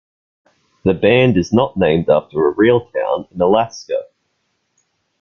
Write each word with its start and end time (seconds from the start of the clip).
The 0.83 0.95
band 0.95 1.37
is 1.37 1.53
not 1.53 1.77
named 1.77 2.09
after 2.09 2.47
a 2.47 2.55
real 2.55 2.89
town 2.89 3.27
in 3.31 3.39
Alaska. 3.39 4.01